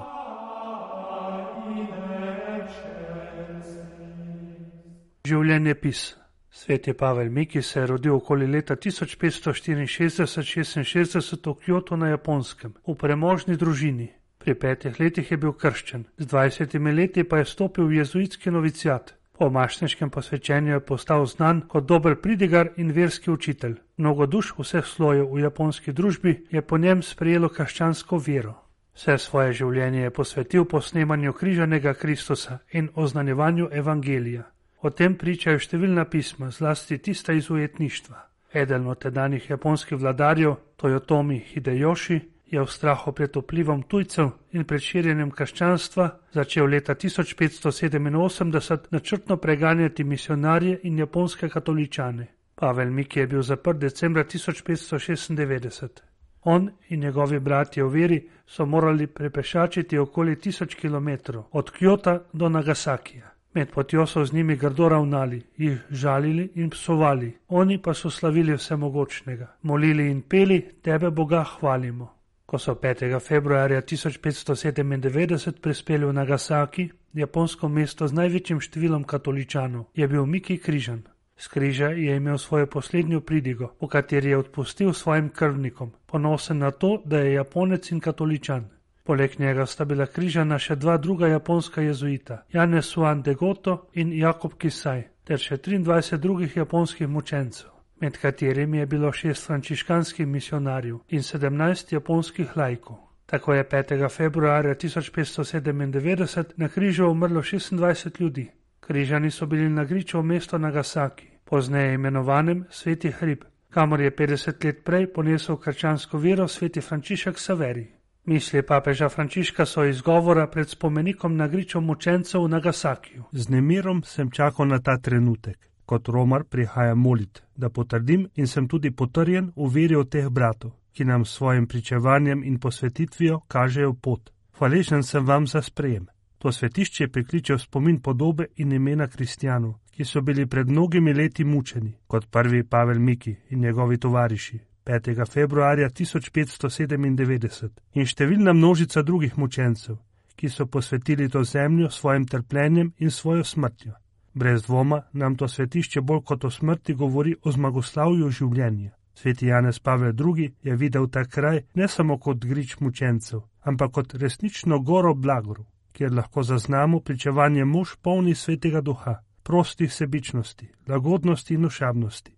Življenje 5.24 5.74
pisa. 5.74 6.21
Sveti 6.54 6.92
Pavel 6.92 7.30
Miki 7.30 7.62
se 7.62 7.80
je 7.80 7.86
rodil 7.86 8.14
okoli 8.14 8.46
leta 8.46 8.76
1564-66 8.76 11.46
v 11.46 11.54
Kyoto 11.64 11.96
na 11.96 12.08
Japonskem, 12.08 12.74
v 12.86 12.94
premožni 12.94 13.56
družini. 13.56 14.12
Pri 14.38 14.54
petih 14.54 15.00
letih 15.00 15.30
je 15.30 15.36
bil 15.36 15.52
krščen, 15.52 16.04
z 16.18 16.26
dvajsetimi 16.26 16.92
leti 16.92 17.24
pa 17.24 17.38
je 17.38 17.44
stopil 17.44 17.86
v 17.86 17.92
jezuitski 18.02 18.50
novicijat. 18.50 19.14
Po 19.32 19.50
mašneškem 19.50 20.10
posvečenju 20.10 20.72
je 20.72 20.80
postal 20.80 21.26
znan 21.26 21.60
kot 21.68 21.84
dober 21.88 22.20
pridigar 22.20 22.68
in 22.76 22.92
verski 22.92 23.30
učitelj. 23.30 23.74
Mnogo 23.96 24.26
duš 24.26 24.54
vseh 24.58 24.86
slojev 24.86 25.32
v 25.32 25.40
japonski 25.40 25.92
družbi 25.92 26.46
je 26.50 26.62
po 26.62 26.78
njem 26.78 27.02
sprejelo 27.02 27.48
krščansko 27.48 28.18
vero. 28.18 28.54
Vse 28.92 29.18
svoje 29.18 29.52
življenje 29.52 30.02
je 30.02 30.10
posvetil 30.10 30.64
posnemanju 30.64 31.32
križanega 31.32 31.94
Kristusa 31.94 32.58
in 32.72 32.88
oznanjevanju 32.94 33.68
evangelija. 33.72 34.51
O 34.82 34.90
tem 34.90 35.14
pričajo 35.14 35.60
številna 35.62 36.04
pisma, 36.10 36.50
zlasti 36.50 36.98
tista 36.98 37.32
iz 37.32 37.50
ujetništva. 37.50 38.18
Eden 38.52 38.86
od 38.90 38.98
tedanjih 38.98 39.50
japonskih 39.50 39.98
vladarjev, 39.98 40.56
Toyotomi 40.76 41.38
Hideyoshi, 41.52 42.20
je 42.52 42.60
v 42.60 42.68
strahu 42.68 43.12
pred 43.16 43.36
vplivom 43.36 43.82
tujcev 43.88 44.30
in 44.52 44.64
pred 44.68 44.82
širjenjem 44.82 45.30
krščanstva 45.32 46.08
začel 46.36 46.66
leta 46.68 46.94
1587 46.94 48.78
načrtno 48.90 49.36
preganjati 49.36 50.04
misionarje 50.04 50.80
in 50.82 50.98
japonske 50.98 51.48
katoličane. 51.48 52.26
Pavel 52.54 52.90
Miki 52.90 53.20
je 53.20 53.26
bil 53.26 53.42
zaprt 53.42 53.78
decembra 53.78 54.24
1596. 54.24 56.02
On 56.44 56.70
in 56.88 57.00
njegovi 57.00 57.40
bratje 57.40 57.84
v 57.84 57.88
veri 57.88 58.28
so 58.46 58.66
morali 58.66 59.06
prepešačiti 59.06 59.98
okoli 59.98 60.36
tisoč 60.36 60.74
kilometrov 60.74 61.44
od 61.52 61.70
Kjota 61.70 62.18
do 62.32 62.48
Nagasakija. 62.48 63.31
Med 63.54 63.70
potjo 63.70 64.06
so 64.06 64.24
z 64.24 64.32
njimi 64.32 64.56
grdo 64.56 64.88
ravnali, 64.88 65.42
jih 65.56 65.80
žalili 65.90 66.50
in 66.54 66.70
psovali, 66.70 67.32
oni 67.48 67.78
pa 67.78 67.94
so 67.94 68.10
slavili 68.10 68.56
vsemogočnega, 68.56 69.46
molili 69.62 70.10
in 70.10 70.22
peli, 70.22 70.60
tebe 70.82 71.10
Boga 71.10 71.44
hvalimo. 71.44 72.08
Ko 72.46 72.58
so 72.58 72.74
5. 72.74 73.20
februarja 73.20 73.82
1597 73.82 75.60
prispeli 75.60 76.06
v 76.06 76.12
Nagasaki, 76.12 76.88
japonsko 77.12 77.68
mesto 77.68 78.08
z 78.08 78.16
največjim 78.16 78.60
številom 78.60 79.04
katoličanov, 79.04 79.90
je 79.94 80.08
bil 80.08 80.26
Miki 80.26 80.56
križan. 80.58 81.02
Z 81.36 81.48
križa 81.48 81.90
je 81.92 82.16
imel 82.16 82.38
svojo 82.38 82.66
poslednjo 82.66 83.20
pridigo, 83.20 83.74
v 83.80 83.88
kateri 83.88 84.30
je 84.30 84.38
odpustil 84.38 84.92
svojim 84.92 85.28
krvnikom, 85.28 85.92
ponosen 86.06 86.58
na 86.58 86.70
to, 86.70 87.02
da 87.04 87.18
je 87.18 87.34
japonec 87.34 87.90
in 87.90 88.00
katoličan. 88.00 88.70
Poleg 89.04 89.40
njega 89.40 89.66
sta 89.66 89.84
bila 89.84 90.06
križana 90.06 90.58
še 90.58 90.76
dva 90.76 90.96
druga 90.96 91.28
japonska 91.28 91.82
jezuita, 91.82 92.44
Janez 92.52 92.86
Suan 92.86 93.22
de 93.22 93.34
Goto 93.34 93.88
in 93.94 94.12
Jakob 94.12 94.54
Kisaj, 94.54 95.02
ter 95.24 95.38
še 95.42 95.56
23 95.58 96.18
drugih 96.22 96.56
japonskih 96.56 97.08
mučencev, 97.08 97.70
med 98.00 98.18
katerimi 98.22 98.78
je 98.78 98.86
bilo 98.86 99.12
šest 99.12 99.46
frančiškanskih 99.46 100.26
misionarjev 100.26 101.00
in 101.08 101.22
17 101.26 101.94
japonskih 101.94 102.56
lajkov. 102.56 102.96
Tako 103.26 103.54
je 103.54 103.64
5. 103.64 104.08
februarja 104.10 104.74
1597 104.74 106.52
na 106.56 106.68
križu 106.68 107.08
umrlo 107.10 107.42
26 107.42 108.20
ljudi. 108.20 108.50
Križani 108.80 109.30
so 109.30 109.46
bili 109.46 109.70
na 109.70 109.84
griču 109.84 110.18
v 110.18 110.22
mesto 110.22 110.58
Nagasaki, 110.58 111.26
pozneje 111.44 111.94
imenovanem 111.94 112.64
Sveti 112.70 113.10
Hrib, 113.10 113.44
kamor 113.70 114.00
je 114.00 114.10
50 114.10 114.64
let 114.64 114.84
prej 114.84 115.06
ponesel 115.12 115.56
krčansko 115.56 116.18
vero 116.18 116.48
sveti 116.48 116.80
Frančišek 116.80 117.38
Saveri. 117.38 118.01
Misli 118.24 118.62
papeža 118.62 119.08
Frančiška 119.08 119.66
so 119.66 119.84
izgovora 119.84 120.46
pred 120.46 120.68
spomenikom 120.68 121.36
na 121.36 121.48
griču 121.48 121.80
mučencev 121.80 122.44
v 122.44 122.48
Nagasakiju. 122.48 123.24
Z 123.32 123.48
nemirom 123.48 124.02
sem 124.02 124.30
čakal 124.30 124.66
na 124.66 124.78
ta 124.78 124.98
trenutek. 124.98 125.58
Kot 125.86 126.08
romar 126.08 126.44
prihajam 126.44 126.98
molit, 126.98 127.42
da 127.56 127.68
potrdim 127.68 128.28
in 128.34 128.46
sem 128.46 128.68
tudi 128.68 128.90
potrjen 128.90 129.50
v 129.56 129.68
veri 129.74 129.96
od 129.96 130.08
teh 130.08 130.28
bratov, 130.30 130.70
ki 130.92 131.04
nam 131.04 131.24
s 131.24 131.34
svojim 131.34 131.66
pričevanjem 131.66 132.44
in 132.44 132.60
posvetitvijo 132.60 133.40
kažejo 133.48 133.92
pot. 133.92 134.30
Hvaležen 134.58 135.02
sem 135.02 135.26
vam 135.26 135.46
za 135.46 135.62
sprejem. 135.62 136.06
To 136.38 136.52
svetišče 136.52 137.08
prikliče 137.08 137.54
v 137.54 137.58
spomin 137.58 138.00
podobe 138.00 138.46
in 138.56 138.72
imena 138.72 139.08
kristijanov, 139.08 139.74
ki 139.90 140.04
so 140.04 140.20
bili 140.20 140.46
pred 140.46 140.68
mnogimi 140.68 141.14
leti 141.14 141.44
mučeni, 141.44 141.98
kot 142.06 142.30
prvi 142.30 142.62
Pavel 142.64 142.98
Miki 142.98 143.36
in 143.50 143.60
njegovi 143.60 143.98
tovariši. 143.98 144.71
5. 144.84 145.30
februarja 145.30 145.88
1597 145.88 147.70
in 147.94 148.06
številna 148.06 148.52
množica 148.52 149.02
drugih 149.06 149.36
mučencev, 149.38 149.98
ki 150.34 150.48
so 150.50 150.66
posvetili 150.66 151.28
to 151.30 151.44
zemljo 151.44 151.90
svojim 151.90 152.26
trpljenjem 152.26 152.92
in 152.98 153.10
svojo 153.10 153.44
smrtjo. 153.44 153.92
Brez 154.34 154.64
dvoma 154.66 155.02
nam 155.12 155.36
to 155.36 155.48
svetišče 155.48 156.00
bolj 156.00 156.24
kot 156.24 156.44
o 156.44 156.50
smrti 156.50 156.94
govori 156.94 157.36
o 157.42 157.52
zmagoslavju 157.52 158.30
življenja. 158.30 158.90
Sveti 159.14 159.46
Janez 159.46 159.78
Pavel 159.78 160.14
II. 160.18 160.50
je 160.62 160.76
videl 160.76 161.06
ta 161.06 161.24
kraj 161.24 161.62
ne 161.74 161.88
samo 161.88 162.18
kot 162.18 162.44
grič 162.44 162.80
mučencev, 162.80 163.40
ampak 163.62 163.92
kot 163.92 164.14
resnično 164.14 164.80
goro 164.80 165.14
blagoru, 165.14 165.66
kjer 165.92 166.12
lahko 166.12 166.42
zaznamo 166.42 167.00
pričevanje 167.00 167.64
mož 167.64 167.96
polni 168.02 168.34
svetega 168.34 168.80
duha, 168.80 169.20
prostih 169.42 169.92
sebičnosti, 169.92 170.68
lagodnosti 170.88 171.54
in 171.54 171.64
ošabnosti. 171.64 172.32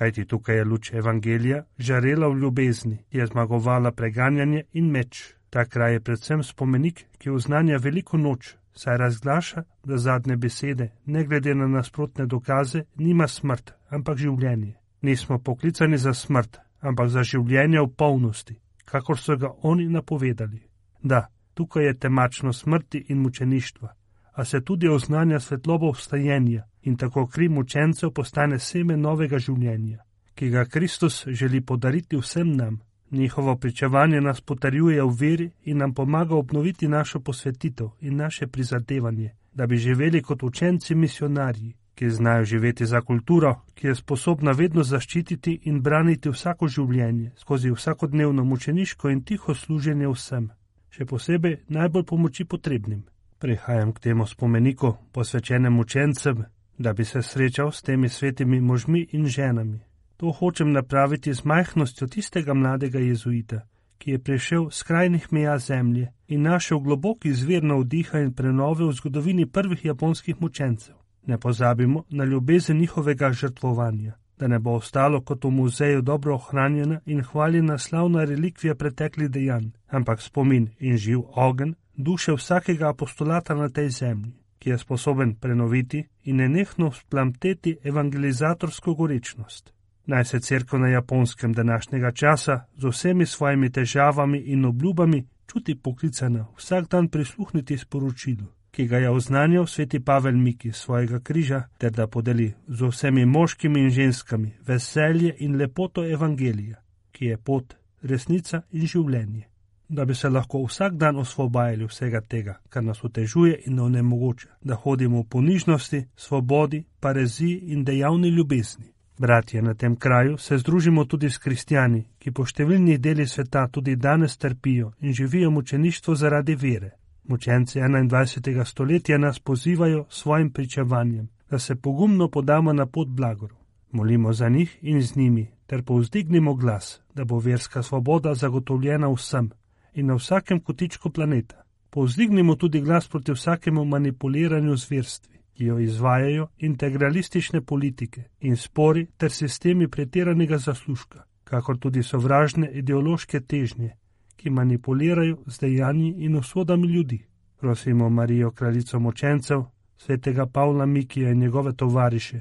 Kajti 0.00 0.24
tukaj 0.24 0.56
je 0.56 0.64
luč 0.64 0.92
evangelija 0.92 1.64
žarela 1.78 2.28
v 2.28 2.38
ljubezni, 2.38 2.98
je 3.10 3.26
zmagovala 3.26 3.90
preganjanje 3.92 4.62
in 4.72 4.86
meč. 4.90 5.34
Ta 5.50 5.64
kraj 5.64 5.92
je 5.92 6.00
predvsem 6.00 6.42
spomenik, 6.42 7.04
ki 7.18 7.30
oznanja 7.30 7.76
veliko 7.76 8.16
noč, 8.16 8.54
saj 8.74 8.96
razglaša, 8.96 9.62
da 9.84 9.98
zadnje 9.98 10.36
besede, 10.36 10.88
ne 11.06 11.24
glede 11.24 11.54
na 11.54 11.66
nasprotne 11.68 12.26
dokaze, 12.26 12.82
nima 12.96 13.28
smrt, 13.28 13.74
ampak 13.90 14.16
življenje. 14.16 14.72
Nismo 15.02 15.38
poklicani 15.38 15.98
za 15.98 16.14
smrt, 16.14 16.56
ampak 16.80 17.08
za 17.08 17.22
življenje 17.22 17.80
v 17.80 17.92
polnosti, 17.96 18.56
kakor 18.84 19.20
so 19.20 19.36
ga 19.36 19.52
oni 19.62 19.88
napovedali. 19.88 20.62
Da, 21.02 21.26
tukaj 21.54 21.84
je 21.84 21.98
temačno 21.98 22.52
smrti 22.52 23.04
in 23.08 23.20
mučeništva, 23.20 23.94
a 24.32 24.44
se 24.44 24.64
tudi 24.64 24.88
oznanja 24.88 25.40
svetlobo 25.40 25.92
vstajenja 25.92 26.69
in 26.82 26.96
tako 26.96 27.26
kri 27.26 27.48
mučencev 27.48 28.10
postane 28.10 28.58
seme 28.58 28.96
novega 28.96 29.38
življenja, 29.38 29.98
ki 30.34 30.50
ga 30.50 30.64
Kristus 30.64 31.26
želi 31.26 31.60
podariti 31.60 32.16
vsem 32.16 32.56
nam. 32.56 32.80
Njihovo 33.10 33.56
pričevanje 33.56 34.20
nas 34.20 34.40
potrjuje 34.40 35.02
v 35.02 35.16
veri 35.20 35.50
in 35.64 35.78
nam 35.78 35.94
pomaga 35.94 36.34
obnoviti 36.34 36.88
našo 36.88 37.20
posvetitev 37.20 37.88
in 38.00 38.16
naše 38.16 38.46
prizadevanje, 38.46 39.30
da 39.52 39.66
bi 39.66 39.76
živeli 39.76 40.22
kot 40.22 40.42
učenci 40.42 40.94
misionarji, 40.94 41.74
ki 41.94 42.10
znajo 42.10 42.44
živeti 42.44 42.86
za 42.86 43.00
kulturo, 43.00 43.54
ki 43.74 43.86
je 43.86 43.94
sposobna 43.94 44.50
vedno 44.50 44.82
zaščititi 44.82 45.60
in 45.64 45.82
braniti 45.82 46.30
vsako 46.30 46.68
življenje 46.68 47.32
skozi 47.36 47.70
vsakodnevno 47.70 48.44
mučeniško 48.44 49.10
in 49.10 49.24
tiho 49.24 49.54
služenje 49.54 50.08
vsem, 50.08 50.50
še 50.90 51.04
posebej 51.04 51.58
najbolj 51.68 52.04
pomoči 52.04 52.44
potrebnim. 52.44 53.02
Prihajam 53.38 53.92
k 53.92 54.00
temu 54.00 54.26
spomeniku, 54.26 54.94
posvečenem 55.12 55.78
učencem, 55.78 56.44
da 56.80 56.92
bi 56.92 57.04
se 57.04 57.22
srečal 57.22 57.72
s 57.72 57.82
temi 57.82 58.08
svetimi 58.08 58.60
možmi 58.60 59.06
in 59.12 59.26
ženami. 59.26 59.80
To 60.16 60.32
hočem 60.32 60.72
napraviti 60.72 61.34
z 61.34 61.44
majhnostjo 61.44 62.06
tistega 62.06 62.54
mladega 62.54 62.98
jezuita, 62.98 63.60
ki 63.98 64.10
je 64.10 64.18
prišel 64.18 64.70
z 64.70 64.82
krajnih 64.82 65.26
meja 65.32 65.58
zemlje 65.58 66.12
in 66.28 66.42
našel 66.42 66.78
globoki 66.78 67.32
zver 67.32 67.64
navdiha 67.64 68.20
in 68.20 68.32
prenove 68.32 68.84
v 68.84 68.92
zgodovini 68.92 69.46
prvih 69.46 69.84
japonskih 69.84 70.40
mučencev. 70.40 70.94
Ne 71.26 71.38
pozabimo 71.38 72.04
na 72.10 72.24
ljubezen 72.24 72.78
njihovega 72.78 73.32
žrtvovanja, 73.32 74.12
da 74.38 74.48
ne 74.48 74.58
bo 74.58 74.70
ostalo 74.70 75.20
kot 75.20 75.44
v 75.44 75.50
muzeju 75.50 76.02
dobro 76.02 76.34
ohranjena 76.34 77.00
in 77.06 77.22
hvaljena 77.22 77.78
slavna 77.78 78.24
relikvija 78.24 78.74
preteklih 78.74 79.30
dejanj, 79.30 79.70
ampak 79.88 80.20
spomin 80.20 80.68
in 80.78 80.96
živ 80.96 81.20
ogen 81.36 81.74
duše 81.96 82.32
vsakega 82.32 82.88
apostolata 82.88 83.54
na 83.54 83.68
tej 83.68 83.88
zemlji, 83.88 84.39
ki 84.60 84.70
je 84.70 84.78
sposoben 84.78 85.34
prenoviti 85.34 86.04
in 86.24 86.36
nenehno 86.36 86.92
splamteti 86.92 87.76
evangelizatorsko 87.84 88.94
gorečnost. 88.94 89.72
Naj 90.06 90.24
se 90.24 90.40
crkva 90.40 90.78
na 90.78 90.88
japonskem 90.88 91.52
današnjega 91.52 92.12
časa 92.12 92.60
z 92.76 92.88
vsemi 92.88 93.26
svojimi 93.26 93.70
težavami 93.72 94.38
in 94.38 94.64
obljubami 94.64 95.26
čuti 95.46 95.74
poklicana 95.74 96.46
vsak 96.56 96.90
dan 96.90 97.08
prisluhniti 97.08 97.78
sporočilu, 97.78 98.46
ki 98.70 98.86
ga 98.86 98.98
je 98.98 99.10
oznanjal 99.10 99.66
sveti 99.66 100.00
Pavel 100.00 100.36
Miki 100.36 100.72
svojega 100.72 101.20
križa, 101.20 101.62
ter 101.78 101.90
da 101.90 102.06
podeli 102.06 102.52
z 102.68 102.82
vsemi 102.82 103.26
moškimi 103.26 103.80
in 103.80 103.90
ženskami 103.90 104.52
veselje 104.66 105.34
in 105.38 105.56
lepoto 105.56 106.04
evangelija, 106.04 106.76
ki 107.12 107.24
je 107.24 107.36
pot, 107.36 107.76
resnica 108.02 108.62
in 108.72 108.86
življenje 108.86 109.49
da 109.90 110.04
bi 110.04 110.14
se 110.14 110.28
lahko 110.28 110.62
vsak 110.64 110.92
dan 110.94 111.16
osvobajali 111.16 111.84
vsega 111.84 112.20
tega, 112.20 112.54
kar 112.68 112.84
nas 112.84 113.04
otežuje 113.04 113.62
in 113.66 113.80
onemogoča, 113.80 114.48
da 114.62 114.74
hodimo 114.74 115.20
v 115.20 115.28
ponižnosti, 115.28 116.04
svobodi, 116.16 116.84
pareziji 117.00 117.56
in 117.74 117.84
dejavni 117.84 118.28
ljubezni. 118.28 118.84
Bratje, 119.18 119.62
na 119.62 119.74
tem 119.74 119.96
kraju 119.96 120.38
se 120.38 120.58
združimo 120.58 121.04
tudi 121.04 121.30
s 121.30 121.38
kristijani, 121.38 122.04
ki 122.18 122.30
po 122.30 122.46
številnih 122.46 123.00
delih 123.00 123.28
sveta 123.28 123.66
tudi 123.68 123.96
danes 123.96 124.38
trpijo 124.38 124.92
in 125.00 125.12
živijo 125.12 125.50
mučeništvo 125.50 126.14
zaradi 126.14 126.54
vere. 126.54 126.90
Mučenci 127.24 127.80
21. 127.80 128.64
stoletja 128.64 129.18
nas 129.18 129.38
pozivajo 129.38 130.06
s 130.08 130.22
svojim 130.22 130.50
pričevanjem, 130.50 131.28
da 131.50 131.58
se 131.58 131.74
pogumno 131.74 132.28
podamo 132.28 132.72
na 132.72 132.86
pot 132.86 133.08
blagoru. 133.08 133.56
Molimo 133.92 134.32
za 134.32 134.48
njih 134.48 134.78
in 134.80 135.02
z 135.02 135.16
njimi, 135.16 135.50
ter 135.66 135.82
povzdignimo 135.82 136.54
glas, 136.54 137.00
da 137.14 137.24
bo 137.24 137.38
verska 137.38 137.82
svoboda 137.82 138.34
zagotovljena 138.34 139.08
vsem, 139.08 139.50
in 139.94 140.06
na 140.06 140.14
vsakem 140.14 140.60
kotičku 140.60 141.10
planeta. 141.10 141.62
Povzdignimo 141.90 142.54
tudi 142.56 142.80
glas 142.80 143.08
proti 143.08 143.32
vsakemu 143.32 143.84
manipuliranju 143.84 144.76
z 144.76 144.90
verstvi, 144.90 145.38
ki 145.54 145.64
jo 145.64 145.78
izvajajo 145.78 146.46
integralistične 146.58 147.60
politike 147.60 148.22
in 148.40 148.56
spori 148.56 149.06
ter 149.16 149.32
sistemi 149.32 149.88
pretiranega 149.88 150.58
zaslužka, 150.58 151.24
kakor 151.44 151.78
tudi 151.78 152.02
sovražne 152.02 152.70
ideološke 152.72 153.40
težnje, 153.40 153.90
ki 154.36 154.50
manipulirajo 154.50 155.36
z 155.46 155.58
dejanji 155.60 156.14
in 156.18 156.36
usodami 156.36 156.86
ljudi. 156.86 157.24
Prosimo 157.60 158.08
Marijo, 158.08 158.50
kraljico 158.50 159.00
močencev, 159.00 159.64
svetega 159.96 160.46
Pavla 160.46 160.86
Mikija 160.86 161.30
in 161.30 161.38
njegove 161.38 161.72
tovariše, 161.76 162.40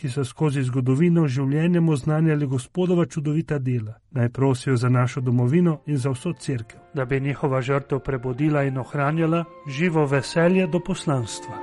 ki 0.00 0.08
so 0.08 0.24
skozi 0.24 0.62
zgodovino 0.64 1.26
življenjem 1.28 1.88
oznanjali 1.92 2.46
gospodova 2.48 3.04
čudovita 3.06 3.58
dela, 3.58 3.98
naj 4.16 4.28
prosijo 4.28 4.76
za 4.76 4.88
našo 4.88 5.20
domovino 5.20 5.80
in 5.86 5.98
za 5.98 6.10
vso 6.10 6.32
crkvo, 6.32 6.80
da 6.94 7.04
bi 7.04 7.20
njihova 7.20 7.60
žrtev 7.60 8.00
prebudila 8.00 8.64
in 8.64 8.78
ohranjala 8.78 9.44
živo 9.68 10.06
veselje 10.06 10.66
do 10.66 10.80
poslanstva. 10.80 11.60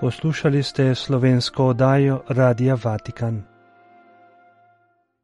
Poslušali 0.00 0.62
ste 0.62 0.94
slovensko 0.94 1.72
oddajo 1.72 2.22
Radia 2.28 2.76
Vatikan. 2.84 3.55